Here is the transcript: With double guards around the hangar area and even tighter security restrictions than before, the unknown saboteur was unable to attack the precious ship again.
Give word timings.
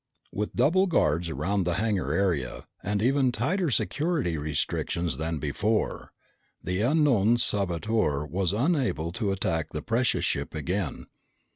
With 0.31 0.55
double 0.55 0.87
guards 0.87 1.29
around 1.29 1.63
the 1.63 1.75
hangar 1.75 2.11
area 2.11 2.65
and 2.81 3.03
even 3.03 3.31
tighter 3.31 3.69
security 3.69 4.35
restrictions 4.35 5.17
than 5.17 5.37
before, 5.37 6.11
the 6.63 6.81
unknown 6.81 7.37
saboteur 7.37 8.25
was 8.25 8.51
unable 8.51 9.11
to 9.11 9.31
attack 9.31 9.69
the 9.73 9.83
precious 9.83 10.25
ship 10.25 10.55
again. 10.55 11.05